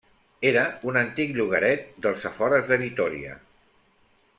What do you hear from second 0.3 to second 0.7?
Era